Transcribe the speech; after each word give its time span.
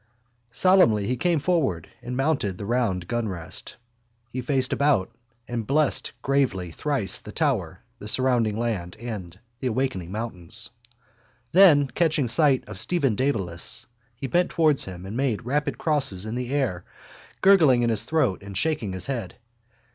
Solemnly 0.51 1.05
he 1.05 1.15
came 1.15 1.39
forward 1.39 1.87
and 2.01 2.17
mounted 2.17 2.57
the 2.57 2.65
round 2.65 3.07
gunrest. 3.07 3.75
He 4.31 4.41
faced 4.41 4.73
about 4.73 5.11
and 5.47 5.67
blessed 5.67 6.11
gravely 6.23 6.71
thrice 6.71 7.19
the 7.19 7.31
tower, 7.31 7.83
the 7.99 8.07
surrounding 8.07 8.57
land 8.57 8.97
and 8.99 9.39
the 9.59 9.67
awaking 9.67 10.11
mountains. 10.11 10.71
Then, 11.51 11.87
catching 11.93 12.27
sight 12.27 12.63
of 12.67 12.79
Stephen 12.79 13.13
Dedalus, 13.15 13.85
he 14.15 14.25
bent 14.25 14.49
towards 14.49 14.85
him 14.85 15.05
and 15.05 15.15
made 15.15 15.45
rapid 15.45 15.77
crosses 15.77 16.25
in 16.25 16.33
the 16.33 16.49
air, 16.49 16.83
gurgling 17.41 17.83
in 17.83 17.91
his 17.91 18.03
throat 18.03 18.41
and 18.41 18.57
shaking 18.57 18.93
his 18.93 19.05
head. 19.05 19.35